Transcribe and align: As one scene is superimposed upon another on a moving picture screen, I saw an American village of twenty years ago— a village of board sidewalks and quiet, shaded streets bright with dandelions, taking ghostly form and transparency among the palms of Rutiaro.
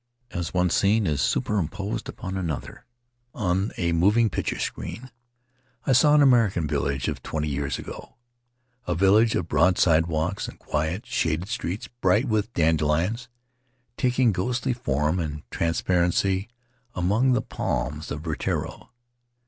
As 0.31 0.51
one 0.51 0.71
scene 0.71 1.05
is 1.05 1.21
superimposed 1.21 2.09
upon 2.09 2.35
another 2.35 2.85
on 3.35 3.71
a 3.77 3.91
moving 3.91 4.31
picture 4.31 4.57
screen, 4.57 5.11
I 5.85 5.93
saw 5.93 6.15
an 6.15 6.23
American 6.23 6.67
village 6.67 7.07
of 7.07 7.21
twenty 7.21 7.47
years 7.49 7.77
ago— 7.77 8.15
a 8.87 8.95
village 8.95 9.35
of 9.35 9.47
board 9.47 9.77
sidewalks 9.77 10.47
and 10.47 10.57
quiet, 10.57 11.05
shaded 11.05 11.49
streets 11.49 11.87
bright 11.87 12.25
with 12.25 12.51
dandelions, 12.55 13.29
taking 13.95 14.31
ghostly 14.31 14.73
form 14.73 15.19
and 15.19 15.43
transparency 15.51 16.47
among 16.95 17.33
the 17.33 17.41
palms 17.43 18.09
of 18.09 18.23
Rutiaro. 18.25 18.89